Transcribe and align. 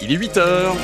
il 0.00 0.12
est 0.12 0.16
8 0.16 0.36
heures. 0.36 0.76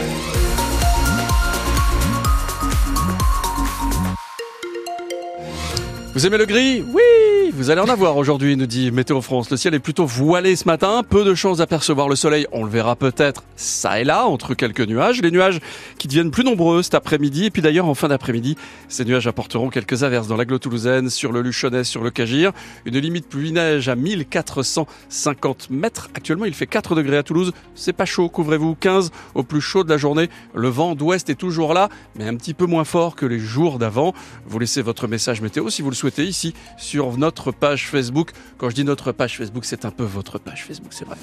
Vous 6.15 6.27
aimez 6.27 6.39
le 6.39 6.47
gris? 6.47 6.85
Oui 6.87 7.03
Vous 7.57 7.71
allez 7.71 7.81
en 7.81 7.89
avoir 7.89 8.17
aujourd'hui, 8.17 8.57
nous 8.57 8.67
dit 8.67 8.91
Météo 8.91 9.21
France. 9.21 9.49
Le 9.49 9.57
ciel 9.57 9.75
est 9.75 9.79
plutôt 9.79 10.07
voilé 10.07 10.57
ce 10.57 10.67
matin, 10.67 11.05
peu 11.09 11.25
de 11.25 11.35
chances 11.35 11.59
d'apercevoir 11.59 12.09
le 12.09 12.17
soleil. 12.17 12.49
On 12.53 12.65
le 12.65 12.71
verra 12.71 12.97
peut-être 12.97 13.45
ça 13.55 14.01
et 14.01 14.05
là, 14.05 14.27
entre 14.27 14.55
quelques 14.55 14.81
nuages. 14.81 15.23
Les 15.23 15.31
nuages 15.31 15.61
qui 15.99 16.09
deviennent 16.09 16.33
plus 16.33 16.43
nombreux 16.43 16.83
cet 16.83 16.95
après-midi. 16.95 17.45
Et 17.45 17.51
puis 17.51 17.63
d'ailleurs, 17.63 17.87
en 17.87 17.95
fin 17.95 18.09
d'après-midi, 18.09 18.57
ces 18.89 19.05
nuages 19.05 19.29
apporteront 19.29 19.71
quelques 19.71 20.03
averses 20.03 20.27
dans 20.27 20.37
l'agglo 20.37 20.59
toulousaine, 20.59 21.11
sur 21.11 21.31
le 21.31 21.43
Luchonnet, 21.43 21.85
sur 21.85 22.03
le 22.03 22.11
Cagir. 22.11 22.51
Une 22.87 22.99
limite 22.99 23.29
pluie-neige 23.29 23.89
à 23.89 23.95
1450 23.95 25.71
mètres. 25.71 26.11
Actuellement, 26.15 26.47
il 26.47 26.55
fait 26.55 26.67
4 26.67 26.97
degrés 26.97 27.19
à 27.19 27.23
Toulouse. 27.23 27.53
C'est 27.77 27.93
pas 27.93 28.05
chaud, 28.05 28.29
couvrez-vous. 28.29 28.75
15 28.75 29.13
au 29.37 29.45
plus 29.45 29.61
chaud 29.61 29.85
de 29.85 29.91
la 29.91 29.97
journée. 29.97 30.29
Le 30.55 30.69
vent 30.69 30.97
d'ouest 30.97 31.31
est 31.31 31.37
toujours 31.37 31.73
là, 31.73 31.89
mais 32.17 32.27
un 32.27 32.35
petit 32.35 32.53
peu 32.53 32.67
moins 32.67 32.85
fort 32.85 33.15
que 33.15 33.27
les 33.27 33.39
jours 33.39 33.79
d'avant. 33.79 34.13
Vous 34.45 34.59
laissez 34.59 34.83
votre 34.83 35.07
message 35.07 35.41
météo 35.41 35.71
si 35.71 35.83
vous 35.83 35.91
le 35.91 35.95
souhaitez 35.95 36.05
souhaitez 36.05 36.27
ici 36.27 36.53
sur 36.77 37.17
notre 37.17 37.44
page 37.53 37.89
Facebook. 37.89 38.31
Quand 38.59 38.71
je 38.71 38.75
dis 38.75 38.85
notre 38.85 39.13
page 39.13 39.37
Facebook, 39.37 39.65
c'est 39.65 39.85
un 39.85 39.91
peu 39.91 40.05
votre 40.05 40.39
page 40.39 40.65
Facebook, 40.65 40.93
c'est 40.93 41.05
vrai. 41.05 41.17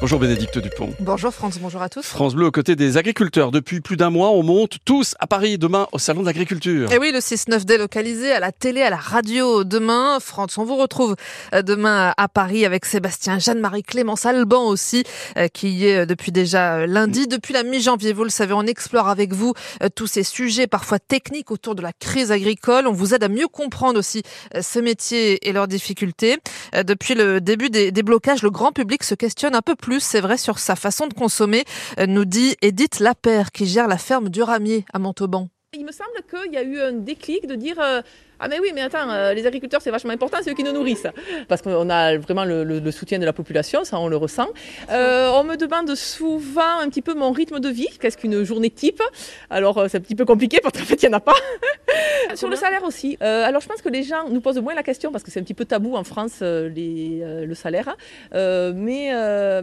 Bonjour 0.00 0.18
Bénédicte 0.18 0.58
Dupont. 0.58 0.94
Bonjour 0.98 1.30
France, 1.30 1.58
bonjour 1.60 1.82
à 1.82 1.90
tous. 1.90 2.06
France 2.06 2.34
Bleu 2.34 2.46
aux 2.46 2.50
côtés 2.50 2.74
des 2.74 2.96
agriculteurs. 2.96 3.50
Depuis 3.50 3.82
plus 3.82 3.98
d'un 3.98 4.08
mois, 4.08 4.30
on 4.30 4.42
monte 4.42 4.78
tous 4.86 5.14
à 5.20 5.26
Paris 5.26 5.58
demain 5.58 5.88
au 5.92 5.98
Salon 5.98 6.22
de 6.22 6.26
l'Agriculture. 6.26 6.90
Et 6.90 6.96
oui, 6.96 7.12
le 7.12 7.18
6-9 7.18 7.66
délocalisé 7.66 8.32
à 8.32 8.40
la 8.40 8.50
télé, 8.50 8.80
à 8.80 8.88
la 8.88 8.96
radio 8.96 9.62
demain. 9.62 10.18
France, 10.18 10.56
on 10.56 10.64
vous 10.64 10.76
retrouve 10.76 11.16
euh, 11.52 11.60
demain 11.60 12.14
à 12.16 12.28
Paris 12.28 12.64
avec 12.64 12.86
Sébastien, 12.86 13.38
Jeanne-Marie 13.38 13.82
Clémence 13.82 14.24
Alban 14.24 14.68
aussi, 14.68 15.04
euh, 15.36 15.48
qui 15.48 15.68
y 15.68 15.88
est 15.88 15.98
euh, 15.98 16.06
depuis 16.06 16.32
déjà 16.32 16.86
lundi. 16.86 17.26
Depuis 17.26 17.52
la 17.52 17.62
mi-janvier, 17.62 18.14
vous 18.14 18.24
le 18.24 18.30
savez, 18.30 18.54
on 18.54 18.62
explore 18.62 19.08
avec 19.08 19.34
vous 19.34 19.52
tous 19.94 20.06
ces 20.06 20.22
sujets 20.22 20.66
parfois 20.66 20.98
techniques 20.98 21.50
autour 21.50 21.74
de 21.74 21.82
la 21.82 21.92
crise 21.92 22.32
agricole. 22.32 22.86
On 22.86 22.92
vous 22.92 23.12
aide 23.14 23.24
à 23.24 23.28
mieux 23.28 23.48
comprendre 23.48 23.98
aussi 23.98 24.22
ces 24.62 24.80
métiers 24.80 25.46
et 25.46 25.52
leurs 25.52 25.68
difficultés. 25.68 26.38
Depuis 26.72 27.14
le 27.14 27.42
début 27.42 27.68
des, 27.68 27.92
des 27.92 28.02
blocages, 28.02 28.42
le 28.42 28.50
grand 28.50 28.72
public 28.72 29.04
se 29.04 29.14
questionne 29.14 29.54
un 29.54 29.62
peu 29.62 29.74
plus 29.74 29.89
c'est 29.98 30.20
vrai, 30.20 30.36
sur 30.36 30.58
sa 30.58 30.76
façon 30.76 31.06
de 31.08 31.14
consommer, 31.14 31.64
euh, 31.98 32.06
nous 32.06 32.24
dit 32.24 32.56
Edith 32.62 33.00
Lapère, 33.00 33.50
qui 33.50 33.66
gère 33.66 33.88
la 33.88 33.98
ferme 33.98 34.28
du 34.28 34.42
Ramier 34.42 34.84
à 34.92 34.98
Montauban. 34.98 35.48
Il 35.72 35.84
me 35.84 35.92
semble 35.92 36.10
qu'il 36.28 36.52
y 36.52 36.56
a 36.56 36.62
eu 36.62 36.80
un 36.80 36.92
déclic 36.92 37.46
de 37.46 37.54
dire 37.54 37.80
euh, 37.80 38.02
ah 38.42 38.48
mais 38.48 38.58
oui, 38.58 38.70
mais 38.74 38.80
attends, 38.80 39.10
euh, 39.10 39.34
les 39.34 39.46
agriculteurs 39.46 39.82
c'est 39.82 39.90
vachement 39.90 40.12
important, 40.12 40.38
c'est 40.42 40.50
eux 40.50 40.54
qui 40.54 40.64
nous 40.64 40.72
nourrissent. 40.72 41.06
Parce 41.46 41.60
qu'on 41.60 41.90
a 41.90 42.16
vraiment 42.16 42.46
le, 42.46 42.90
soutien 42.90 43.18
de 43.18 43.26
la 43.26 43.34
population, 43.34 43.84
ça 43.84 44.00
on 44.00 44.08
le 44.08 44.16
ressent. 44.16 44.48
Euh, 44.90 45.30
on 45.34 45.44
me 45.44 45.56
demande 45.56 45.94
souvent 45.94 46.80
un 46.80 46.88
petit 46.88 47.02
peu 47.02 47.12
mon 47.12 47.32
rythme 47.32 47.60
de 47.60 47.68
vie, 47.68 47.88
qu'est-ce 48.00 48.16
qu'une 48.16 48.42
journée 48.42 48.70
type. 48.70 49.02
Alors 49.50 49.76
euh, 49.76 49.88
c'est 49.88 49.98
un 49.98 50.00
petit 50.00 50.14
peu 50.14 50.24
compliqué 50.24 50.58
parce 50.62 50.78
qu'en 50.78 50.84
fait 50.84 51.02
il 51.02 51.08
n'y 51.08 51.14
en 51.14 51.18
a 51.18 51.20
pas. 51.20 51.34
Sur 52.34 52.48
le 52.48 52.56
salaire 52.56 52.84
aussi. 52.84 53.18
alors 53.20 53.60
je 53.60 53.66
pense 53.66 53.82
que 53.82 53.88
les 53.88 54.04
gens 54.04 54.28
nous 54.30 54.40
posent 54.40 54.60
moins 54.60 54.74
la 54.74 54.82
question 54.82 55.10
parce 55.10 55.24
que 55.24 55.30
c'est 55.30 55.40
un 55.40 55.42
petit 55.42 55.54
peu 55.54 55.64
tabou 55.64 55.96
en 55.96 56.04
France 56.04 56.40
les, 56.40 57.22
le 57.44 57.54
salaire. 57.54 57.96
mais 58.32 59.10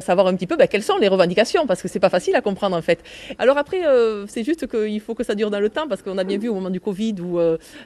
savoir 0.01 0.27
un 0.27 0.35
petit 0.35 0.47
peu 0.47 0.55
ben, 0.55 0.67
quelles 0.67 0.83
sont 0.83 0.97
les 0.97 1.07
revendications 1.07 1.65
parce 1.65 1.81
que 1.81 1.87
c'est 1.87 1.99
pas 1.99 2.09
facile 2.09 2.35
à 2.35 2.41
comprendre 2.41 2.75
en 2.75 2.81
fait. 2.81 2.99
Alors 3.39 3.57
après 3.57 3.81
c'est 4.27 4.43
juste 4.43 4.67
qu'il 4.67 4.99
faut 4.99 5.15
que 5.15 5.23
ça 5.23 5.33
dure 5.33 5.49
dans 5.49 5.61
le 5.61 5.69
temps 5.69 5.87
parce 5.87 6.01
qu'on 6.01 6.17
a 6.17 6.23
bien 6.23 6.37
vu 6.37 6.49
au 6.49 6.53
moment 6.53 6.69
du 6.69 6.81
Covid 6.81 7.15
où 7.21 7.39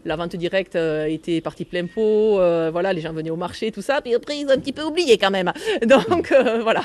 la 0.06 0.16
vente 0.16 0.36
directe 0.36 0.76
euh, 0.82 1.06
était 1.06 1.42
parti 1.42 1.66
plein 1.66 1.86
pot, 1.86 2.40
euh, 2.40 2.70
voilà, 2.72 2.94
les 2.94 3.02
gens 3.02 3.14
venaient 3.14 3.30
au 3.30 3.36
marché, 3.36 3.72
tout 3.72 3.82
ça, 3.82 4.02
puis 4.02 4.16
après 4.16 4.38
ils 4.38 4.48
ont 4.48 4.52
un 4.52 4.58
petit 4.58 4.74
peu 4.74 4.84
oublié 4.84 5.18
quand 5.18 5.32
même. 5.32 5.52
Donc 5.86 6.32
euh, 6.32 6.62
voilà. 6.64 6.82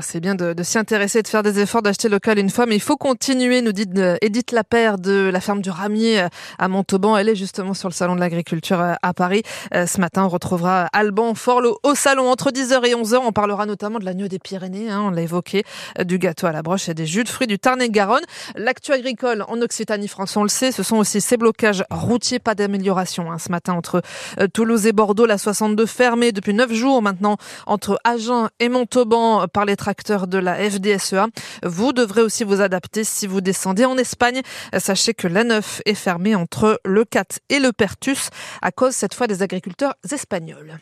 c'est 0.00 0.20
bien 0.20 0.34
de, 0.34 0.54
s'y 0.62 0.78
intéresser, 0.78 1.22
de 1.22 1.28
faire 1.28 1.42
des 1.42 1.58
efforts, 1.58 1.82
d'acheter 1.82 2.08
local 2.08 2.38
une 2.38 2.50
fois, 2.50 2.66
mais 2.66 2.76
il 2.76 2.80
faut 2.80 2.96
continuer, 2.96 3.60
nous 3.62 3.72
dit 3.72 3.86
Edith 4.22 4.52
Lapère 4.52 4.98
de 4.98 5.30
la 5.32 5.40
ferme 5.40 5.60
du 5.60 5.70
Ramier 5.70 6.26
à 6.58 6.68
Montauban. 6.68 7.16
Elle 7.16 7.28
est 7.28 7.34
justement 7.34 7.74
sur 7.74 7.88
le 7.88 7.94
salon 7.94 8.14
de 8.14 8.20
l'agriculture 8.20 8.80
à 9.02 9.14
Paris. 9.14 9.42
Ce 9.72 10.00
matin, 10.00 10.24
on 10.24 10.28
retrouvera 10.28 10.88
Alban 10.92 11.34
Forlo 11.34 11.78
au 11.82 11.94
salon 11.94 12.28
entre 12.28 12.50
10h 12.50 12.86
et 12.86 12.94
11h. 12.94 13.18
On 13.24 13.32
parlera 13.32 13.66
notamment 13.66 13.98
de 13.98 14.04
l'agneau 14.04 14.28
des 14.28 14.38
Pyrénées, 14.38 14.90
hein, 14.90 15.02
on 15.06 15.10
l'a 15.10 15.22
évoqué, 15.22 15.64
du 16.00 16.18
gâteau 16.18 16.46
à 16.46 16.52
la 16.52 16.62
broche 16.62 16.88
et 16.88 16.94
des 16.94 17.06
jus 17.06 17.24
de 17.24 17.28
fruits 17.28 17.46
du 17.46 17.58
Tarn-et-Garonne. 17.58 18.24
L'actu 18.54 18.92
agricole 18.92 19.44
en 19.48 19.60
Occitanie, 19.60 20.08
France, 20.08 20.36
on 20.36 20.42
le 20.42 20.48
sait, 20.48 20.72
ce 20.72 20.82
sont 20.82 20.96
aussi 20.96 21.20
ces 21.20 21.36
blocages 21.36 21.84
routiers, 21.90 22.38
pas 22.38 22.54
d'amélioration. 22.54 23.32
Hein 23.32 23.38
ce 23.40 23.50
matin 23.50 23.74
entre 23.74 24.02
euh, 24.38 24.46
Toulouse 24.46 24.86
et 24.86 24.92
Bordeaux. 24.92 25.26
La 25.26 25.38
62 25.38 25.86
fermée 25.86 26.30
depuis 26.30 26.54
9 26.54 26.72
jours 26.72 27.02
maintenant 27.02 27.36
entre 27.66 27.98
Agen 28.04 28.48
et 28.60 28.68
Montauban 28.68 29.48
par 29.48 29.64
les 29.64 29.74
tracteurs 29.76 30.28
de 30.28 30.38
la 30.38 30.54
FDSEA. 30.54 31.26
Vous 31.64 31.92
devrez 31.92 32.22
aussi 32.22 32.44
vous 32.44 32.60
adapter 32.60 33.02
si 33.02 33.26
vous 33.26 33.40
descendez 33.40 33.84
en 33.84 33.98
Espagne. 33.98 34.42
Sachez 34.78 35.14
que 35.14 35.26
la 35.26 35.42
9 35.42 35.82
est 35.86 35.94
fermée 35.94 36.34
entre 36.36 36.80
le 36.84 37.04
4 37.04 37.40
et 37.48 37.58
le 37.58 37.72
Pertus 37.72 38.30
à 38.62 38.70
cause 38.70 38.92
cette 38.92 39.14
fois 39.14 39.26
des 39.26 39.42
agriculteurs 39.42 39.94
espagnols. 40.12 40.78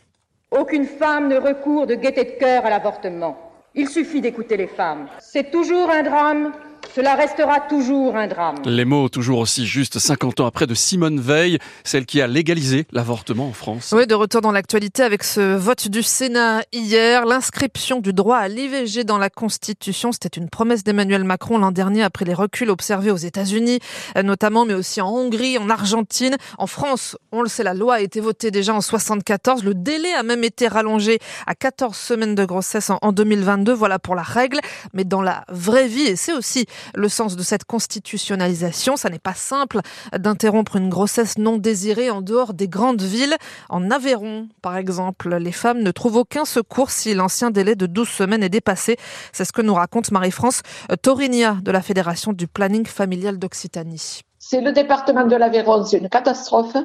Aucune 0.50 0.86
femme 0.86 1.28
ne 1.28 1.36
recourt 1.36 1.86
de 1.86 1.94
gaieté 1.94 2.24
de 2.24 2.38
cœur 2.38 2.64
à 2.64 2.70
l'avortement. 2.70 3.36
Il 3.74 3.88
suffit 3.88 4.20
d'écouter 4.20 4.56
les 4.56 4.66
femmes. 4.66 5.06
C'est 5.20 5.50
toujours 5.50 5.90
un 5.90 6.02
drame 6.02 6.52
cela 6.94 7.14
restera 7.14 7.60
toujours 7.60 8.16
un 8.16 8.26
drame. 8.26 8.56
Les 8.64 8.84
mots 8.84 9.08
toujours 9.08 9.38
aussi 9.38 9.66
justes 9.66 9.98
50 9.98 10.40
ans 10.40 10.46
après 10.46 10.66
de 10.66 10.74
Simone 10.74 11.20
Veil, 11.20 11.58
celle 11.84 12.06
qui 12.06 12.20
a 12.20 12.26
légalisé 12.26 12.86
l'avortement 12.92 13.48
en 13.48 13.52
France. 13.52 13.94
Oui, 13.96 14.06
de 14.06 14.14
retour 14.14 14.40
dans 14.40 14.52
l'actualité 14.52 15.02
avec 15.02 15.24
ce 15.24 15.56
vote 15.56 15.88
du 15.88 16.02
Sénat 16.02 16.62
hier, 16.72 17.26
l'inscription 17.26 18.00
du 18.00 18.12
droit 18.12 18.38
à 18.38 18.48
l'IVG 18.48 19.04
dans 19.04 19.18
la 19.18 19.30
Constitution, 19.30 20.12
c'était 20.12 20.40
une 20.40 20.48
promesse 20.48 20.84
d'Emmanuel 20.84 21.24
Macron 21.24 21.58
l'an 21.58 21.72
dernier 21.72 22.02
après 22.02 22.24
les 22.24 22.34
reculs 22.34 22.70
observés 22.70 23.10
aux 23.10 23.16
États-Unis 23.16 23.80
notamment, 24.22 24.64
mais 24.64 24.74
aussi 24.74 25.00
en 25.00 25.10
Hongrie, 25.10 25.58
en 25.58 25.70
Argentine, 25.70 26.36
en 26.58 26.66
France. 26.66 27.16
On 27.32 27.42
le 27.42 27.48
sait, 27.48 27.62
la 27.62 27.74
loi 27.74 27.94
a 27.96 28.00
été 28.00 28.20
votée 28.20 28.50
déjà 28.50 28.74
en 28.74 28.80
74. 28.80 29.64
Le 29.64 29.74
délai 29.74 30.12
a 30.12 30.22
même 30.22 30.44
été 30.44 30.68
rallongé 30.68 31.18
à 31.46 31.54
14 31.54 31.96
semaines 31.96 32.34
de 32.34 32.44
grossesse 32.44 32.90
en 32.90 33.12
2022. 33.12 33.72
Voilà 33.72 33.98
pour 33.98 34.14
la 34.14 34.22
règle. 34.22 34.60
Mais 34.92 35.04
dans 35.04 35.22
la 35.22 35.44
vraie 35.48 35.88
vie, 35.88 36.02
et 36.02 36.16
c'est 36.16 36.32
aussi 36.32 36.66
le 36.94 37.08
sens 37.08 37.36
de 37.36 37.42
cette 37.42 37.64
constitutionnalisation. 37.64 38.96
Ça 38.96 39.10
n'est 39.10 39.18
pas 39.18 39.34
simple 39.34 39.80
d'interrompre 40.16 40.76
une 40.76 40.88
grossesse 40.88 41.38
non 41.38 41.56
désirée 41.56 42.10
en 42.10 42.22
dehors 42.22 42.54
des 42.54 42.68
grandes 42.68 43.02
villes. 43.02 43.36
En 43.68 43.90
Aveyron, 43.90 44.48
par 44.62 44.76
exemple, 44.76 45.36
les 45.36 45.52
femmes 45.52 45.82
ne 45.82 45.90
trouvent 45.90 46.16
aucun 46.16 46.44
secours 46.44 46.90
si 46.90 47.14
l'ancien 47.14 47.50
délai 47.50 47.74
de 47.74 47.86
12 47.86 48.08
semaines 48.08 48.42
est 48.42 48.48
dépassé. 48.48 48.96
C'est 49.32 49.44
ce 49.44 49.52
que 49.52 49.62
nous 49.62 49.74
raconte 49.74 50.10
Marie-France 50.10 50.62
Torinia 51.02 51.58
de 51.62 51.70
la 51.70 51.82
Fédération 51.82 52.32
du 52.32 52.46
planning 52.46 52.86
familial 52.86 53.38
d'Occitanie. 53.38 54.20
C'est 54.38 54.60
le 54.60 54.72
département 54.72 55.26
de 55.26 55.36
l'Aveyron, 55.36 55.84
c'est 55.84 55.98
une 55.98 56.08
catastrophe 56.08 56.76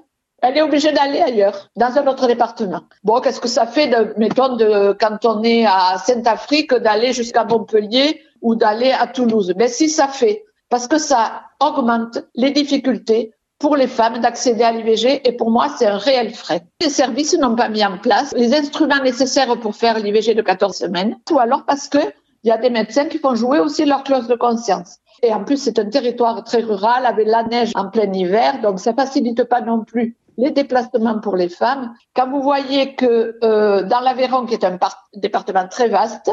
elle 0.44 0.58
est 0.58 0.62
obligée 0.62 0.92
d'aller 0.92 1.22
ailleurs, 1.22 1.70
dans 1.78 1.98
un 1.98 2.06
autre 2.06 2.28
département. 2.28 2.82
Bon, 3.06 3.22
qu'est-ce 3.22 3.40
que 3.40 3.48
ça 3.48 3.66
fait, 3.66 3.88
de, 3.88 4.14
mettons, 4.18 4.58
de, 4.58 4.94
quand 5.00 5.24
on 5.24 5.42
est 5.42 5.66
à 5.66 5.98
Saint-Afrique, 5.98 6.74
d'aller 6.74 7.14
jusqu'à 7.14 7.46
Montpellier 7.46 8.22
ou 8.44 8.54
d'aller 8.56 8.92
à 8.92 9.08
Toulouse 9.08 9.54
Mais 9.58 9.68
si 9.68 9.90
ça 9.90 10.08
fait, 10.08 10.44
parce 10.70 10.88
que 10.88 11.00
ça 11.00 11.44
augmente 11.60 12.20
les 12.36 12.52
difficultés 12.52 13.34
pour 13.58 13.76
les 13.76 13.88
femmes 13.88 14.20
d'accéder 14.20 14.64
à 14.64 14.72
l'IVG 14.72 15.28
et 15.28 15.32
pour 15.32 15.50
moi, 15.50 15.68
c'est 15.78 15.88
un 15.88 15.98
réel 15.98 16.34
frais. 16.34 16.62
Les 16.82 16.90
services 16.90 17.38
n'ont 17.38 17.56
pas 17.56 17.70
mis 17.70 17.84
en 17.84 17.98
place 17.98 18.34
les 18.36 18.54
instruments 18.54 19.02
nécessaires 19.02 19.60
pour 19.60 19.76
faire 19.76 19.98
l'IVG 20.00 20.36
de 20.36 20.42
14 20.42 20.76
semaines 20.76 21.18
ou 21.32 21.40
alors 21.40 21.64
parce 21.66 21.88
que 21.88 22.00
il 22.44 22.50
y 22.50 22.52
a 22.52 22.58
des 22.58 22.70
médecins 22.70 23.06
qui 23.06 23.20
font 23.20 23.36
jouer 23.36 23.60
aussi 23.60 23.86
leur 23.86 24.04
clause 24.04 24.28
de 24.28 24.36
conscience. 24.36 24.98
Et 25.22 25.34
en 25.34 25.46
plus, 25.46 25.56
c'est 25.56 25.80
un 25.80 25.90
territoire 25.90 26.44
très 26.44 26.62
rural 26.62 27.06
avec 27.06 27.26
la 27.26 27.44
neige 27.44 27.72
en 27.76 27.90
plein 27.90 28.12
hiver, 28.12 28.60
donc 28.62 28.82
ça 28.82 28.94
facilite 28.94 29.46
pas 29.46 29.62
non 29.62 29.86
plus 29.86 30.18
les 30.38 30.52
déplacements 30.52 31.20
pour 31.20 31.38
les 31.38 31.48
femmes. 31.48 31.94
Quand 32.14 32.30
vous 32.30 32.42
voyez 32.42 32.96
que 32.96 33.38
euh, 33.44 33.84
dans 33.84 34.02
l'Aveyron, 34.02 34.46
qui 34.46 34.56
est 34.56 34.66
un 34.66 34.78
département 35.16 35.68
très 35.70 35.88
vaste, 35.88 36.32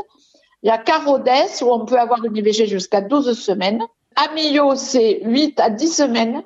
il 0.63 0.69
y 0.69 0.71
a 0.71 0.79
Carodès 0.79 1.63
où 1.63 1.71
on 1.71 1.85
peut 1.85 1.99
avoir 1.99 2.25
une 2.25 2.37
IVG 2.37 2.67
jusqu'à 2.67 3.01
12 3.01 3.39
semaines. 3.39 3.83
Millau, 4.35 4.75
c'est 4.75 5.21
8 5.25 5.61
à 5.61 5.71
10 5.71 5.89
semaines. 5.89 6.43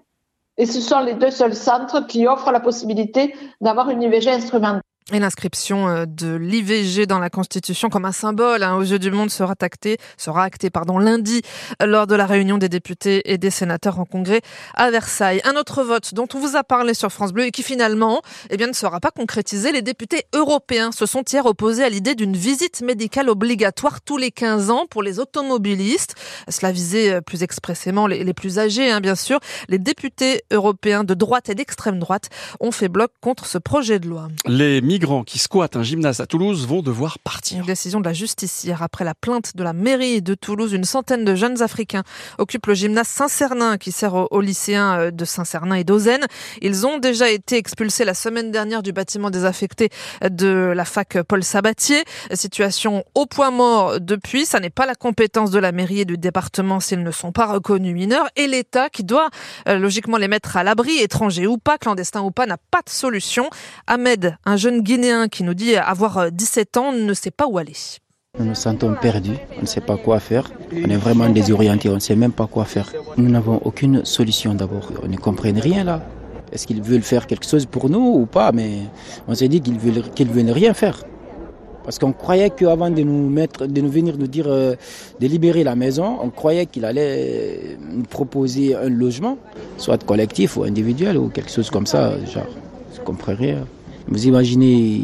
Et 0.57 0.67
ce 0.67 0.81
sont 0.81 1.01
les 1.01 1.15
deux 1.15 1.33
seuls 1.33 1.57
centres 1.57 2.07
qui 2.07 2.29
offrent 2.29 2.53
la 2.53 2.61
possibilité 2.61 3.35
d'avoir 3.61 3.91
une 3.91 4.03
IVG 4.03 4.31
instrumentale. 4.31 4.83
Et 5.13 5.19
l'inscription 5.19 5.87
euh, 5.87 6.07
de 6.07 6.35
l'IVG 6.35 7.05
dans 7.05 7.19
la 7.19 7.29
Constitution 7.29 7.91
comme 7.91 8.07
un 8.07 8.13
symbole 8.13 8.63
hein, 8.63 8.75
aux 8.77 8.83
yeux 8.83 8.99
du 8.99 9.11
monde 9.11 9.31
sera 9.31 9.55
actée, 9.61 9.99
sera 10.17 10.45
actée 10.45 10.71
pardon, 10.71 10.97
lundi 10.97 11.43
lors 11.85 12.07
de 12.07 12.15
la 12.15 12.25
réunion 12.25 12.57
des 12.57 12.71
députés 12.71 13.31
et 13.31 13.37
des 13.37 13.51
sénateurs 13.51 14.01
en 14.01 14.07
congrès 14.07 14.41
à 14.73 14.91
Versailles. 14.91 15.43
Un 15.45 15.57
autre 15.57 15.83
vote 15.83 16.15
dont 16.15 16.27
on 16.33 16.39
vous 16.39 16.57
a 16.57 16.65
parlé 16.65 16.95
sur 16.95 17.13
France 17.13 17.35
Bleu 17.35 17.45
et 17.45 17.51
qui 17.51 17.63
finalement 17.63 18.23
eh 18.49 18.57
bien, 18.57 18.67
ne 18.67 18.73
sera 18.73 18.99
pas 18.99 19.11
concrétisé. 19.11 19.73
Les 19.73 19.83
députés 19.83 20.23
européens 20.33 20.91
se 20.91 21.05
sont 21.05 21.23
hier 21.23 21.45
opposés 21.45 21.85
à 21.85 21.91
l'idée 21.91 22.15
d'une 22.15 22.35
visite 22.35 22.81
médicale 22.81 23.29
obligatoire 23.29 24.01
tous 24.01 24.17
les 24.17 24.31
15 24.31 24.71
ans 24.71 24.87
pour 24.89 25.03
les 25.03 25.19
automobilistes. 25.21 26.15
Cela 26.49 26.73
visait 26.73 27.13
euh, 27.13 27.21
plus 27.21 27.43
expressément 27.43 28.07
les, 28.07 28.33
plus 28.33 28.59
âgés, 28.59 28.91
hein, 28.91 29.03
bien 29.03 29.17
sûr. 29.17 29.39
Les 29.69 29.79
députés 29.79 30.45
européens 30.51 31.05
de 31.05 31.13
droite 31.13 31.51
et 31.51 31.55
d'extrême 31.55 31.99
droite 31.99 32.31
ont 32.59 32.73
fait 32.73 32.89
bloc 32.89 33.11
contre 33.21 33.45
ce 33.45 33.59
projet 33.59 33.99
de 33.99 34.09
loi. 34.09 34.29
Migrants 34.95 35.25
qui 35.25 35.41
squattent 35.41 35.75
un 35.75 35.83
gymnase 35.83 36.21
à 36.21 36.27
Toulouse 36.27 36.69
vont 36.69 36.81
devoir 36.81 37.19
partir. 37.19 37.59
Une 37.59 37.67
décision 37.67 37.99
de 37.99 38.05
la 38.05 38.13
justice 38.13 38.63
hier 38.63 38.81
après 38.81 39.05
la 39.05 39.17
plainte 39.17 39.57
de 39.57 39.65
la 39.65 39.73
mairie 39.73 40.23
de 40.23 40.35
Toulouse. 40.35 40.73
Une 40.73 40.85
centaine 40.85 41.25
de 41.25 41.35
jeunes 41.35 41.63
Africains 41.63 42.05
occupent 42.39 42.69
le 42.69 42.75
gymnase 42.75 43.09
Saint-Cernin 43.09 43.77
qui 43.77 43.91
sert 43.91 44.15
aux, 44.15 44.41
lycéens 44.41 44.97
euh, 44.97 45.11
de 45.11 45.25
Saint-Cernin 45.25 45.75
et 45.75 45.83
d'Auzène. 45.83 46.25
Ils 46.63 46.87
ont 46.87 46.99
déjà 46.99 47.29
été 47.29 47.57
expulsés 47.57 48.05
la 48.05 48.15
semaine 48.15 48.53
dernière 48.53 48.85
du 48.85 48.93
bâtiment 48.93 49.31
désaffecté 49.31 49.89
de 50.23 50.73
la 50.77 50.85
fac 50.85 51.21
Paul 51.23 51.43
Sabatier. 51.43 52.05
Situation 52.33 53.03
au 53.17 53.27
point 53.27 53.51
mort 53.51 53.99
depuis. 53.99 54.47
Ça 54.47 54.61
n'est 54.61 54.71
pas 54.71 54.87
la 54.87 54.95
compétence 54.95 55.51
de 55.51 55.59
la 55.59 55.73
mairie 55.73 56.03
et 56.03 56.05
du 56.05 56.19
département 56.19 56.79
s'ils 56.79 57.03
ne 57.03 57.11
sont 57.11 57.33
pas 57.33 57.47
reconnus 57.47 57.95
mineurs. 57.95 58.29
Et 58.37 58.47
l'État 58.47 58.91
qui 58.91 59.03
doit 59.03 59.31
euh, 59.67 59.77
logiquement 59.77 60.19
les 60.19 60.29
mettre 60.29 60.57
à 60.57 60.63
l'abri, 60.63 60.99
étrangers 60.99 61.49
ou 61.49 61.59
pas, 61.59 61.79
clandestins 61.79 62.23
ou 62.23 62.31
pas, 62.31 62.47
n'a 62.47 62.59
pas 62.71 62.83
de 62.87 62.91
solution. 62.91 63.51
Ahmed, 63.89 64.37
un 64.45 64.57
jeune 64.57 64.84
Guinéen 64.85 65.29
qui 65.29 65.45
nous 65.45 65.55
dit 65.55 65.77
avoir 65.77 66.31
17 66.31 66.77
ans, 66.77 66.93
ne 66.93 67.15
sait 67.15 67.31
pas 67.31 67.47
où 67.47 67.57
aller. 67.57 67.73
Nous 68.39 68.45
nous 68.45 68.55
sentons 68.55 68.95
perdus, 69.01 69.39
on 69.57 69.63
ne 69.63 69.67
sait 69.67 69.81
pas 69.81 69.97
quoi 69.97 70.21
faire. 70.21 70.51
On 70.73 70.91
est 70.91 70.97
vraiment 70.97 71.31
désorientés, 71.31 71.89
on 71.89 71.95
ne 71.95 72.01
sait 72.01 72.17
même 72.17 72.33
pas 72.33 72.47
quoi 72.47 72.67
faire. 72.67 72.93
Nous 73.17 73.31
n'avons 73.31 73.63
aucune 73.65 74.05
solution 74.05 74.53
d'abord. 74.53 74.93
On 75.03 75.09
ne 75.09 75.17
comprend 75.17 75.49
rien 75.55 75.85
là. 75.85 76.03
Est-ce 76.53 76.67
qu'ils 76.67 76.83
veulent 76.83 77.01
faire 77.15 77.27
quelque 77.27 77.47
chose 77.47 77.65
pour 77.65 77.89
nous 77.89 78.07
ou 78.21 78.27
pas 78.27 78.53
Mais 78.53 78.81
on 79.27 79.35
s'est 79.35 79.49
dit 79.49 79.63
qu'ils 79.63 79.79
veulent, 79.79 80.03
qu'ils 80.15 80.29
veulent 80.29 80.51
rien 80.51 80.75
faire. 80.75 81.03
Parce 81.83 81.99
qu'on 81.99 82.13
croyait 82.13 82.51
qu'avant 82.51 82.91
de 82.91 83.03
nous 83.03 83.31
mettre, 83.31 83.67
de 83.67 83.81
nous 83.81 83.91
venir 83.91 84.19
nous 84.19 84.27
dire 84.27 84.49
euh, 84.49 84.75
de 85.19 85.27
libérer 85.27 85.65
la 85.65 85.77
maison, 85.77 86.19
on 86.21 86.29
croyait 86.29 86.67
qu'il 86.67 86.85
allait 86.85 87.79
nous 87.91 88.03
proposer 88.03 88.75
un 88.77 88.91
logement, 88.91 89.39
soit 89.79 90.05
collectif 90.05 90.59
ou 90.59 90.65
individuel 90.65 91.17
ou 91.17 91.29
quelque 91.31 91.51
chose 91.51 91.71
comme 91.71 91.87
ça. 91.87 92.13
Genre, 92.27 92.53
je 92.95 93.01
comprends 93.01 93.35
rien. 93.35 93.65
Vous 94.09 94.27
imaginez, 94.27 95.03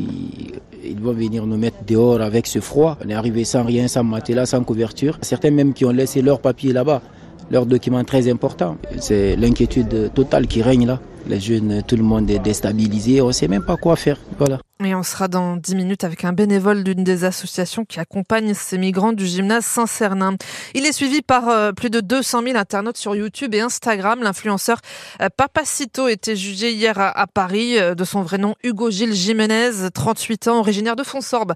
ils 0.85 1.01
vont 1.01 1.13
venir 1.13 1.47
nous 1.47 1.57
mettre 1.57 1.85
dehors 1.87 2.21
avec 2.21 2.47
ce 2.47 2.61
froid. 2.61 2.99
On 3.05 3.09
est 3.09 3.15
arrivé 3.15 3.45
sans 3.45 3.65
rien, 3.65 3.89
sans 3.89 4.05
matelas, 4.05 4.47
sans 4.47 4.63
couverture. 4.63 5.19
Certains 5.23 5.51
même 5.51 5.73
qui 5.73 5.85
ont 5.85 5.91
laissé 5.91 6.23
leurs 6.23 6.41
papiers 6.41 6.73
là-bas, 6.73 7.03
leurs 7.51 7.67
documents 7.67 8.05
très 8.05 8.31
importants. 8.31 8.77
C'est 8.99 9.37
l'inquiétude 9.37 10.13
totale 10.15 10.47
qui 10.47 10.63
règne 10.63 10.87
là. 10.87 11.01
Les 11.29 11.41
jeunes, 11.41 11.83
tout 11.87 11.97
le 11.97 12.03
monde 12.03 12.31
est 12.31 12.39
déstabilisé, 12.39 13.21
on 13.21 13.29
ne 13.29 13.33
sait 13.33 13.49
même 13.49 13.65
pas 13.65 13.77
quoi 13.77 13.97
faire. 13.97 14.19
Voilà. 14.39 14.59
Et 14.83 14.95
on 14.95 15.03
sera 15.03 15.29
dans 15.29 15.57
10 15.57 15.75
minutes 15.75 16.05
avec 16.05 16.25
un 16.25 16.33
bénévole 16.33 16.85
d'une 16.85 17.05
des 17.05 17.25
associations 17.25 17.85
qui 17.85 18.01
accompagne 18.01 18.55
ces 18.55 18.79
migrants 18.79 19.13
du 19.13 19.27
gymnase 19.27 19.67
Saint-Cernin. 19.67 20.37
Il 20.73 20.87
est 20.87 20.93
suivi 20.93 21.21
par 21.21 21.51
euh, 21.51 21.73
plus 21.73 21.91
de 21.91 22.01
200 22.01 22.45
000 22.45 22.57
internautes 22.57 22.97
sur 22.97 23.15
YouTube 23.15 23.55
et 23.55 23.61
Instagram. 23.61 24.23
L'influenceur 24.23 24.79
euh, 25.21 25.29
Papacito 25.37 26.09
était 26.09 26.35
jugé 26.35 26.73
hier 26.73 26.99
à, 26.99 27.27
Paris 27.27 27.79
euh, 27.79 27.95
de 27.95 28.05
son 28.05 28.23
vrai 28.23 28.39
nom 28.39 28.55
Hugo 28.65 28.91
Gilles 28.91 29.13
Jiménez, 29.13 29.91
38 29.93 30.49
ans, 30.49 30.61
originaire 30.61 30.97
de 30.97 31.03
Fonsorbe 31.03 31.53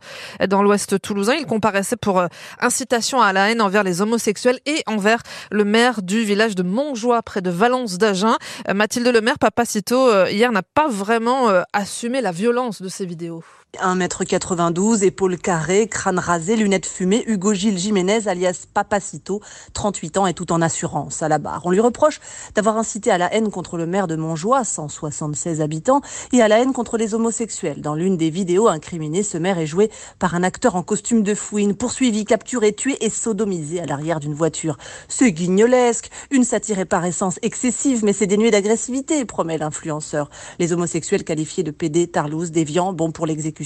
dans 0.47 0.62
l'ouest 0.62 1.00
toulousain. 1.00 1.37
Il 1.38 1.47
comparaissait 1.47 1.97
pour 1.97 2.23
incitation 2.61 3.23
à 3.23 3.32
la 3.32 3.50
haine 3.50 3.62
envers 3.62 3.85
les 3.85 4.03
homosexuels 4.03 4.59
et 4.67 4.82
envers 4.87 5.23
le 5.50 5.65
maire 5.65 6.03
du 6.03 6.25
village 6.25 6.55
de 6.56 6.62
Montjoie 6.62 7.23
près 7.23 7.41
de 7.41 7.49
Valence 7.49 7.97
d'Agen. 7.97 8.37
Mathilde 8.75 9.09
Lemaire, 9.09 9.38
Papacito, 9.38 10.26
hier 10.26 10.53
n'a 10.53 10.62
pas 10.62 10.88
vraiment 10.88 11.49
assumé 11.73 12.21
la 12.21 12.31
violence 12.31 12.82
de 12.82 12.88
ces 12.88 13.06
vidéos 13.14 13.63
1m92, 13.82 15.03
épaules 15.05 15.38
carrées, 15.38 15.88
crâne 15.88 16.19
rasé, 16.19 16.56
lunettes 16.56 16.87
fumées, 16.87 17.25
Hugo 17.26 17.55
Gilles 17.55 17.79
Jiménez, 17.79 18.29
alias 18.29 18.67
Papacito, 18.73 19.41
38 19.73 20.19
ans 20.19 20.26
et 20.26 20.35
tout 20.35 20.53
en 20.53 20.61
assurance 20.61 21.23
à 21.23 21.29
la 21.29 21.38
barre. 21.38 21.62
On 21.65 21.71
lui 21.71 21.81
reproche 21.81 22.21
d'avoir 22.55 22.76
incité 22.76 23.11
à 23.11 23.19
la 23.19 23.32
haine 23.35 23.50
contre 23.50 23.76
le 23.76 23.87
maire 23.87 24.06
de 24.06 24.17
Montjoie, 24.17 24.65
176 24.65 25.61
habitants, 25.61 26.00
et 26.32 26.43
à 26.43 26.49
la 26.49 26.61
haine 26.61 26.73
contre 26.73 26.97
les 26.97 27.15
homosexuels. 27.15 27.81
Dans 27.81 27.94
l'une 27.94 28.17
des 28.17 28.31
vidéos 28.31 28.69
incriminées, 28.69 29.23
ce 29.23 29.38
maire 29.38 29.59
est 29.59 29.67
joué 29.67 29.91
par 30.19 30.35
un 30.35 30.43
acteur 30.43 30.76
en 30.76 30.82
costume 30.82 31.23
de 31.23 31.35
fouine, 31.35 31.75
poursuivi, 31.75 32.25
capturé, 32.25 32.73
tué 32.73 32.97
et 33.05 33.11
sodomisé 33.11 33.81
à 33.81 33.87
l'arrière 33.87 34.21
d'une 34.21 34.35
voiture. 34.35 34.76
C'est 35.09 35.32
guignolesque, 35.32 36.11
une 36.31 36.44
satire 36.44 36.87
par 36.87 37.05
essence 37.05 37.38
excessive, 37.43 38.05
mais 38.05 38.12
c'est 38.12 38.26
dénué 38.26 38.50
d'agressivité, 38.50 39.25
promet 39.25 39.59
l'influenceur. 39.59 40.31
Les 40.59 40.73
homosexuels 40.73 41.25
qualifiés 41.25 41.62
de 41.62 41.71
PD, 41.71 42.06
tarlouse, 42.06 42.50
déviants, 42.50 42.93
bon 42.93 43.11
pour 43.11 43.26
l'exécution. 43.26 43.63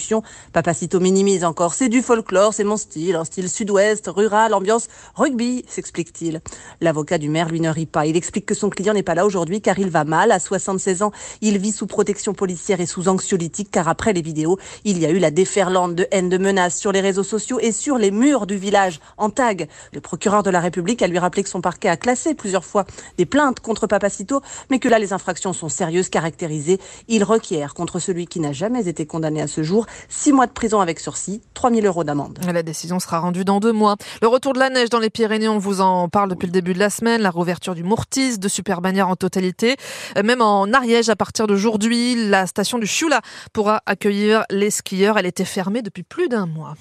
Papacito 0.53 1.00
minimise 1.00 1.45
encore. 1.45 1.75
C'est 1.75 1.89
du 1.89 2.03
folklore, 2.03 2.55
c'est 2.55 2.65
mon 2.65 2.77
style, 2.77 3.17
un 3.17 3.25
style 3.25 3.49
sud-ouest, 3.49 4.09
rural, 4.09 4.55
ambiance 4.55 4.89
rugby, 5.15 5.65
s'explique-t-il. 5.69 6.41
L'avocat 6.81 7.19
du 7.19 7.29
maire 7.29 7.49
lui 7.49 7.61
ne 7.61 7.71
rit 7.71 7.87
pas. 7.87 8.06
Il 8.06 8.17
explique 8.17 8.47
que 8.47 8.55
son 8.55 8.71
client 8.71 8.95
n'est 8.95 9.03
pas 9.03 9.15
là 9.15 9.27
aujourd'hui 9.27 9.61
car 9.61 9.79
il 9.79 9.91
va 9.91 10.05
mal. 10.05 10.33
À 10.33 10.39
76 10.39 11.03
ans, 11.03 11.12
il 11.41 11.59
vit 11.59 11.73
sous 11.73 11.87
protection 11.87 12.35
policière 12.35 12.81
et 12.81 12.87
sous 12.87 13.09
anxiolytique 13.09 13.71
car 13.71 13.89
après 13.89 14.12
les 14.12 14.23
vidéos, 14.23 14.59
il 14.85 14.99
y 14.99 15.06
a 15.06 15.11
eu 15.11 15.19
la 15.19 15.31
déferlante 15.31 15.95
de 15.95 16.06
haine, 16.11 16.29
de 16.29 16.39
menaces 16.39 16.79
sur 16.79 16.93
les 16.93 17.00
réseaux 17.00 17.23
sociaux 17.23 17.59
et 17.61 17.73
sur 17.73 17.99
les 17.99 18.11
murs 18.11 18.47
du 18.47 18.56
village 18.56 19.00
en 19.17 19.31
tag. 19.31 19.69
Le 19.93 20.00
procureur 20.00 20.43
de 20.43 20.50
la 20.50 20.61
République 20.61 21.03
a 21.03 21.06
lui 21.06 21.19
rappelé 21.19 21.43
que 21.43 21.49
son 21.49 21.61
parquet 21.61 21.89
a 21.89 21.97
classé 21.97 22.35
plusieurs 22.35 22.65
fois 22.65 22.85
des 23.17 23.27
plaintes 23.27 23.61
contre 23.61 23.87
Papacito, 23.87 24.41
mais 24.71 24.79
que 24.79 24.89
là 24.89 24.99
les 24.99 25.12
infractions 25.12 25.53
sont 25.53 25.69
sérieuses, 25.69 26.09
caractérisées. 26.09 26.79
Il 27.09 27.25
requiert 27.25 27.75
contre 27.75 27.99
celui 27.99 28.27
qui 28.27 28.41
n'a 28.41 28.53
jamais 28.53 28.89
été 28.89 29.06
condamné 29.06 29.41
à 29.41 29.47
ce 29.47 29.62
jour. 29.62 29.87
Six 30.08 30.32
mois 30.32 30.46
de 30.46 30.52
prison 30.52 30.81
avec 30.81 31.00
sursis, 31.00 31.40
3000 31.55 31.87
euros 31.87 32.05
d'amende. 32.05 32.38
La 32.46 32.62
décision 32.62 33.00
sera 33.00 33.20
rendue 33.20 33.44
dans 33.44 33.61
deux 33.61 33.73
mois. 33.73 33.96
Le 34.23 34.29
retour 34.29 34.52
de 34.52 34.58
la 34.58 34.70
neige 34.70 34.90
dans 34.90 34.99
les 34.99 35.11
Pyrénées, 35.11 35.49
on 35.49 35.58
vous 35.58 35.81
en 35.81 36.08
parle 36.08 36.31
depuis 36.31 36.46
le 36.46 36.52
début 36.52 36.75
de 36.75 36.79
la 36.79 36.90
semaine. 36.90 37.20
La 37.23 37.31
rouverture 37.31 37.75
du 37.75 37.85
Mourtis, 37.85 38.38
de 38.38 38.49
super 38.49 38.81
bannières 38.81 39.08
en 39.08 39.17
totalité. 39.17 39.76
Euh, 40.17 40.23
même 40.23 40.43
en 40.43 40.73
Ariège, 40.73 41.08
à 41.08 41.17
partir 41.17 41.46
d'aujourd'hui, 41.46 42.29
la 42.29 42.46
station 42.46 42.79
du 42.79 42.87
Chioula 42.87 43.20
pourra 43.52 43.82
accueillir 43.87 44.44
les 44.50 44.70
skieurs. 44.70 45.19
Elle 45.19 45.26
était 45.26 45.44
fermée 45.44 45.82
depuis 45.82 46.02
plus 46.02 46.29
d'un 46.29 46.46
mois. 46.46 46.75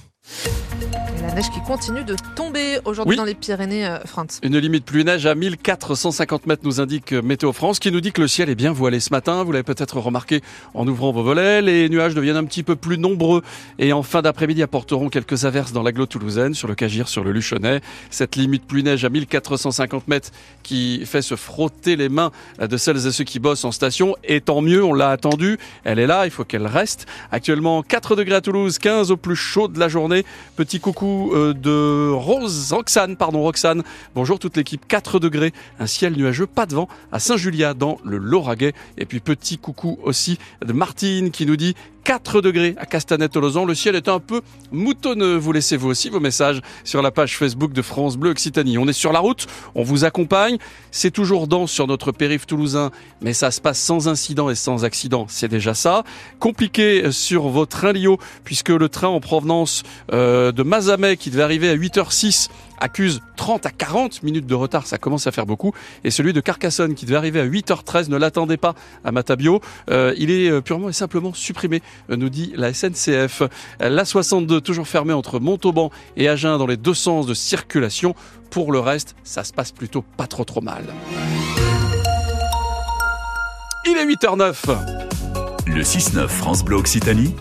Et 1.17 1.21
la 1.21 1.33
neige 1.33 1.49
qui 1.49 1.61
continue 1.61 2.03
de 2.03 2.15
tomber 2.35 2.79
aujourd'hui 2.85 3.15
dans 3.15 3.23
les 3.23 3.33
Pyrénées, 3.33 3.85
euh, 3.87 3.99
France. 4.05 4.39
Une 4.43 4.57
limite 4.57 4.85
plus 4.85 5.03
neige 5.03 5.25
à 5.25 5.35
1450 5.35 6.47
mètres 6.47 6.61
nous 6.65 6.81
indique 6.81 7.13
Météo 7.13 7.53
France, 7.53 7.79
qui 7.79 7.91
nous 7.91 8.01
dit 8.01 8.11
que 8.11 8.21
le 8.21 8.27
ciel 8.27 8.49
est 8.49 8.55
bien 8.55 8.71
voilé 8.71 8.99
ce 8.99 9.11
matin. 9.11 9.43
Vous 9.43 9.51
l'avez 9.51 9.63
peut-être 9.63 9.99
remarqué 9.99 10.41
en 10.73 10.87
ouvrant 10.87 11.11
vos 11.11 11.23
volets. 11.23 11.61
Les 11.61 11.89
nuages 11.89 12.13
deviennent 12.13 12.35
un 12.35 12.43
petit 12.43 12.63
peu 12.63 12.75
plus 12.75 12.97
nombreux 12.97 13.41
et 13.79 13.93
en 13.93 14.03
fin 14.03 14.21
d'après-midi 14.21 14.61
apporteront 14.61 15.09
quelques 15.09 15.45
averses 15.45 15.71
dans 15.71 15.83
l'agglo 15.83 16.05
toulousaine, 16.05 16.53
sur 16.53 16.67
le 16.67 16.75
Cagir, 16.75 17.07
sur 17.07 17.23
le 17.23 17.31
Luchonnet. 17.31 17.81
Cette 18.09 18.35
limite 18.35 18.65
plus 18.65 18.83
neige 18.83 19.05
à 19.05 19.09
1450 19.09 20.07
mètres 20.07 20.31
qui 20.61 21.05
fait 21.05 21.21
se 21.21 21.35
frotter 21.35 21.95
les 21.95 22.09
mains 22.09 22.31
de 22.59 22.77
celles 22.77 23.07
et 23.07 23.11
ceux 23.11 23.23
qui 23.23 23.39
bossent 23.39 23.65
en 23.65 23.71
station. 23.71 24.15
Et 24.23 24.41
tant 24.41 24.61
mieux, 24.61 24.83
on 24.83 24.93
l'a 24.93 25.09
attendu. 25.09 25.57
Elle 25.83 25.99
est 25.99 26.07
là, 26.07 26.25
il 26.25 26.31
faut 26.31 26.43
qu'elle 26.43 26.67
reste. 26.67 27.05
Actuellement 27.31 27.81
4 27.81 28.15
degrés 28.15 28.35
à 28.35 28.41
Toulouse, 28.41 28.77
15 28.77 29.11
au 29.11 29.17
plus 29.17 29.35
chaud 29.35 29.67
de 29.67 29.79
la 29.79 29.87
journée. 29.87 30.16
Petit 30.55 30.79
coucou 30.79 31.31
euh, 31.33 31.53
de 31.53 32.09
Rose, 32.11 32.73
Roxane, 32.73 33.15
pardon, 33.15 33.41
Roxane. 33.41 33.83
Bonjour 34.15 34.39
toute 34.39 34.57
l'équipe, 34.57 34.87
4 34.87 35.19
degrés, 35.19 35.53
un 35.79 35.87
ciel 35.87 36.13
nuageux, 36.13 36.47
pas 36.47 36.65
de 36.65 36.75
vent 36.75 36.87
à 37.11 37.19
Saint-Julia 37.19 37.73
dans 37.73 37.97
le 38.03 38.17
Lauragais. 38.17 38.73
Et 38.97 39.05
puis 39.05 39.19
petit 39.19 39.57
coucou 39.57 39.99
aussi 40.03 40.37
de 40.65 40.73
Martine 40.73 41.31
qui 41.31 41.45
nous 41.45 41.57
dit 41.57 41.75
4 42.07 42.39
degrés 42.39 42.73
à 42.77 42.85
Castanet-Tolosan. 42.85 43.65
Le 43.65 43.75
ciel 43.75 43.93
est 43.93 44.07
un 44.07 44.21
peu 44.21 44.39
moutonneux. 44.71 45.35
Vous 45.35 45.51
laissez 45.51 45.75
vous 45.75 45.89
aussi 45.89 46.07
vos 46.07 46.21
messages 46.21 46.61
sur 46.85 47.01
la 47.01 47.11
page 47.11 47.37
Facebook 47.37 47.73
de 47.73 47.81
France 47.81 48.15
Bleu 48.15 48.29
Occitanie. 48.29 48.77
On 48.77 48.87
est 48.87 48.93
sur 48.93 49.11
la 49.11 49.19
route, 49.19 49.45
on 49.75 49.83
vous 49.83 50.05
accompagne. 50.05 50.57
C'est 50.89 51.11
toujours 51.11 51.47
dense 51.47 51.69
sur 51.69 51.85
notre 51.85 52.13
périph' 52.13 52.47
toulousain, 52.47 52.91
mais 53.19 53.33
ça 53.33 53.51
se 53.51 53.59
passe 53.59 53.77
sans 53.77 54.07
incident 54.07 54.49
et 54.49 54.55
sans 54.55 54.85
accident. 54.85 55.25
C'est 55.27 55.49
déjà 55.49 55.73
ça. 55.73 56.05
Compliqué 56.39 57.11
sur 57.11 57.49
vos 57.49 57.65
trains 57.65 57.91
Lio, 57.91 58.19
puisque 58.45 58.69
le 58.69 58.87
train 58.87 59.09
en 59.09 59.19
provenance 59.19 59.83
euh, 60.13 60.53
de 60.53 60.63
Mazamet 60.63 61.17
qui 61.17 61.29
devait 61.29 61.43
arriver 61.43 61.69
à 61.69 61.75
8h06 61.75 62.47
accuse 62.79 63.21
30 63.35 63.65
à 63.65 63.71
40 63.71 64.23
minutes 64.23 64.45
de 64.45 64.55
retard, 64.55 64.87
ça 64.87 64.97
commence 64.97 65.27
à 65.27 65.31
faire 65.31 65.45
beaucoup. 65.45 65.73
Et 66.03 66.11
celui 66.11 66.33
de 66.33 66.41
Carcassonne 66.41 66.95
qui 66.95 67.05
devait 67.05 67.17
arriver 67.17 67.39
à 67.39 67.45
8h13 67.45 68.09
ne 68.09 68.17
l'attendait 68.17 68.57
pas 68.57 68.75
à 69.03 69.11
Matabio. 69.11 69.61
Euh, 69.89 70.13
il 70.17 70.31
est 70.31 70.49
euh, 70.49 70.61
purement 70.61 70.89
et 70.89 70.93
simplement 70.93 71.33
supprimé, 71.33 71.81
nous 72.09 72.29
dit 72.29 72.53
la 72.55 72.73
SNCF. 72.73 73.43
La 73.79 74.05
62 74.05 74.61
toujours 74.61 74.87
fermée 74.87 75.13
entre 75.13 75.39
Montauban 75.39 75.91
et 76.15 76.27
Agen 76.29 76.57
dans 76.57 76.67
les 76.67 76.77
deux 76.77 76.93
sens 76.93 77.25
de 77.25 77.33
circulation. 77.33 78.15
Pour 78.49 78.71
le 78.71 78.79
reste, 78.79 79.15
ça 79.23 79.43
se 79.43 79.53
passe 79.53 79.71
plutôt 79.71 80.03
pas 80.15 80.27
trop 80.27 80.45
trop 80.45 80.61
mal. 80.61 80.83
Il 83.85 83.97
est 83.97 84.05
8h09. 84.05 84.55
Le 85.67 85.81
6-9 85.81 86.27
France 86.27 86.63
Bleu 86.63 86.77
Occitanie 86.77 87.33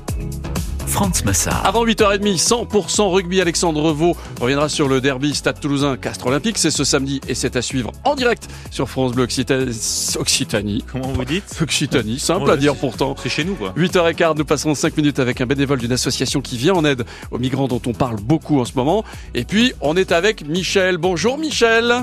France 0.87 1.25
Massard. 1.25 1.65
Avant 1.67 1.85
8h30, 1.85 2.41
100% 2.41 3.13
rugby, 3.13 3.41
Alexandre 3.41 3.93
Vaux 3.93 4.17
reviendra 4.41 4.69
sur 4.69 4.89
le 4.89 5.01
derby 5.01 5.35
Stade 5.35 5.61
Toulousain 5.61 5.97
Castre 5.97 6.27
Olympique. 6.27 6.59
C'est 6.59 6.71
ce 6.71 6.85
samedi 6.85 7.21
et 7.29 7.35
c'est 7.35 7.57
à 7.57 7.63
suivre 7.63 7.93
en 8.05 8.15
direct 8.15 8.49
sur 8.71 8.89
France 8.89 9.13
Bleu 9.13 9.25
Occitanie. 9.25 10.85
Comment 10.91 11.09
vous 11.09 11.25
dites? 11.25 11.59
Occitanie, 11.61 12.19
simple 12.19 12.51
à 12.51 12.57
dire 12.57 12.77
pourtant. 12.77 13.15
C'est 13.23 13.29
chez 13.29 13.45
nous 13.45 13.55
quoi. 13.55 13.73
8h15, 13.77 14.39
nous 14.39 14.45
passerons 14.45 14.75
5 14.75 14.97
minutes 14.97 15.19
avec 15.19 15.41
un 15.41 15.47
bénévole 15.47 15.79
d'une 15.79 15.93
association 15.93 16.41
qui 16.41 16.57
vient 16.57 16.75
en 16.75 16.85
aide 16.85 17.05
aux 17.31 17.39
migrants 17.39 17.69
dont 17.69 17.83
on 17.87 17.93
parle 17.93 18.17
beaucoup 18.17 18.61
en 18.61 18.65
ce 18.65 18.73
moment. 18.75 19.05
Et 19.35 19.45
puis, 19.45 19.73
on 19.81 19.97
est 19.97 20.13
avec 20.13 20.47
Michel. 20.47 20.97
Bonjour 20.99 21.37
Michel. 21.39 22.01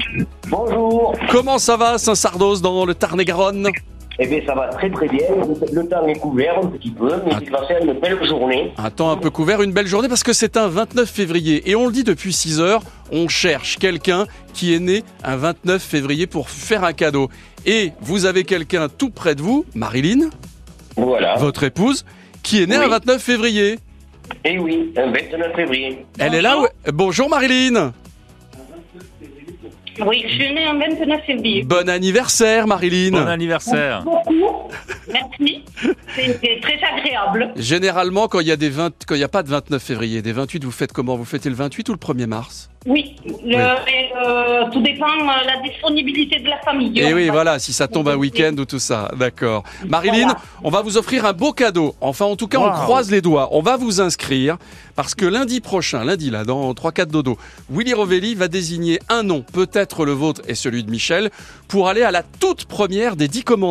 Bonjour. 0.49 1.15
Comment 1.31 1.57
ça 1.57 1.77
va 1.77 1.97
Saint-Sardos 1.97 2.57
dans 2.57 2.85
le 2.85 2.93
Tarn-et-Garonne? 2.93 3.69
Eh 4.19 4.27
bien, 4.27 4.39
ça 4.45 4.53
va 4.53 4.67
très 4.67 4.89
très 4.91 5.07
bien. 5.07 5.25
Le 5.71 5.87
temps 5.87 6.05
est 6.05 6.19
couvert 6.19 6.59
un 6.63 6.67
petit 6.67 6.91
peu, 6.91 7.09
mais 7.25 7.31
c'est 7.39 7.49
passé 7.49 7.73
une 7.81 7.93
belle 7.93 8.23
journée. 8.27 8.71
Un 8.77 8.91
temps 8.91 9.09
un 9.11 9.17
peu 9.17 9.29
couvert, 9.31 9.61
une 9.63 9.71
belle 9.71 9.87
journée 9.87 10.07
parce 10.07 10.23
que 10.23 10.33
c'est 10.33 10.55
un 10.55 10.67
29 10.67 11.09
février. 11.09 11.67
Et 11.69 11.75
on 11.75 11.87
le 11.87 11.91
dit 11.91 12.03
depuis 12.03 12.31
6 12.31 12.59
heures, 12.59 12.81
on 13.11 13.27
cherche 13.27 13.77
quelqu'un 13.79 14.25
qui 14.53 14.73
est 14.75 14.79
né 14.79 15.03
un 15.23 15.35
29 15.35 15.81
février 15.81 16.27
pour 16.27 16.49
faire 16.51 16.83
un 16.83 16.93
cadeau. 16.93 17.29
Et 17.65 17.91
vous 18.01 18.25
avez 18.25 18.43
quelqu'un 18.43 18.87
tout 18.87 19.09
près 19.09 19.33
de 19.33 19.41
vous, 19.41 19.65
Marilyn, 19.73 20.29
Voilà. 20.95 21.35
votre 21.37 21.63
épouse, 21.63 22.05
qui 22.43 22.61
est 22.61 22.67
née 22.67 22.77
Oui. 22.77 22.85
un 22.85 22.89
29 22.89 23.21
février. 23.21 23.79
Et 24.45 24.59
oui, 24.59 24.93
un 24.95 25.07
29 25.11 25.55
février. 25.55 26.05
Elle 26.19 26.35
est 26.35 26.41
là 26.41 26.59
où... 26.59 26.65
Bonjour 26.93 27.29
Marilyn 27.29 27.93
Oui, 30.05 30.23
je 30.27 30.33
suis 30.33 30.53
née 30.53 30.67
en 30.67 30.77
29 30.79 31.21
février. 31.25 31.63
Bon 31.63 31.87
anniversaire 31.87 32.67
Marilyn 32.67 33.11
Bon 33.11 33.27
anniversaire. 33.27 34.03
Beaucoup. 34.03 34.69
Merci. 35.11 35.63
C'est 36.15 36.59
très 36.61 36.79
agréable. 36.83 37.51
Généralement, 37.55 38.27
quand 38.27 38.39
il 38.39 38.47
y 38.47 38.51
a 38.51 38.55
des 38.55 38.69
20, 38.69 39.05
quand 39.07 39.15
il 39.15 39.19
n'y 39.19 39.23
a 39.23 39.29
pas 39.29 39.43
de 39.43 39.49
29 39.49 39.81
février, 39.81 40.21
des 40.21 40.31
28, 40.31 40.63
vous 40.63 40.71
faites 40.71 40.93
comment? 40.93 41.15
Vous 41.15 41.25
fêtez 41.25 41.49
le 41.49 41.55
28 41.55 41.89
ou 41.89 41.91
le 41.93 41.97
1er 41.97 42.25
mars? 42.27 42.69
Oui. 42.85 43.15
Et, 43.45 43.55
euh, 43.55 44.63
tout 44.71 44.81
dépend 44.81 45.05
de 45.07 45.47
la 45.47 45.61
disponibilité 45.61 46.39
de 46.39 46.49
la 46.49 46.57
famille. 46.59 46.99
Et 46.99 47.05
Eh 47.09 47.13
oui, 47.13 47.29
voilà, 47.29 47.59
si 47.59 47.71
ça 47.73 47.87
tombe 47.87 48.09
un 48.09 48.15
week-end 48.15 48.53
ou 48.57 48.65
tout 48.65 48.79
ça. 48.79 49.09
D'accord. 49.17 49.63
Marilyn, 49.87 50.23
Voilà. 50.25 50.37
on 50.63 50.69
va 50.69 50.81
vous 50.81 50.97
offrir 50.97 51.25
un 51.25 51.33
beau 51.33 51.53
cadeau. 51.53 51.95
Enfin, 52.01 52.25
en 52.25 52.35
tout 52.35 52.47
cas, 52.47 52.59
on 52.59 52.69
croise 52.71 53.09
les 53.09 53.21
doigts. 53.21 53.49
On 53.51 53.61
va 53.61 53.77
vous 53.77 54.01
inscrire 54.01 54.57
parce 54.95 55.15
que 55.15 55.25
lundi 55.25 55.61
prochain, 55.61 56.03
lundi 56.03 56.29
là, 56.29 56.43
dans 56.43 56.73
3-4 56.73 57.09
dodo, 57.09 57.37
Willy 57.71 57.93
Rovelli 57.93 58.35
va 58.35 58.47
désigner 58.47 58.99
un 59.09 59.23
nom, 59.23 59.41
peut-être 59.41 60.05
le 60.05 60.11
vôtre 60.11 60.41
et 60.47 60.55
celui 60.55 60.83
de 60.83 60.91
Michel, 60.91 61.31
pour 61.67 61.87
aller 61.87 62.03
à 62.03 62.11
la 62.11 62.21
toute 62.23 62.65
première 62.65 63.15
des 63.15 63.27
10 63.27 63.43
commandements. 63.43 63.63